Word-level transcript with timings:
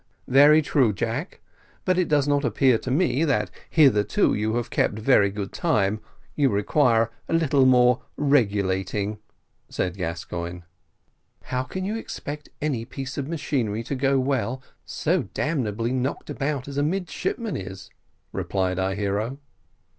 "Very 0.27 0.63
true, 0.63 0.93
Jack; 0.93 1.41
but 1.85 1.95
it 1.95 2.07
does 2.07 2.27
not 2.27 2.43
appear 2.43 2.79
to 2.79 2.89
me, 2.89 3.23
that, 3.23 3.51
hitherto, 3.69 4.33
you 4.33 4.55
have 4.55 4.71
kept 4.71 4.97
very 4.97 5.29
good 5.29 5.53
time: 5.53 5.99
you 6.35 6.49
require 6.49 7.11
a 7.29 7.35
little 7.35 7.67
more 7.67 8.01
regulating," 8.17 9.19
said 9.69 9.97
Gascoigne. 9.97 10.61
"How 11.43 11.61
can 11.61 11.85
you 11.85 11.97
expect 11.97 12.49
any 12.63 12.83
piece 12.83 13.15
of 13.19 13.27
machinery 13.27 13.83
to 13.83 13.93
go 13.93 14.19
well, 14.19 14.63
so 14.85 15.29
damnably 15.35 15.91
knocked 15.93 16.31
about 16.31 16.67
as 16.67 16.77
a 16.79 16.81
midshipman 16.81 17.55
is?" 17.55 17.91
replied 18.31 18.79
our 18.79 18.95
hero. 18.95 19.37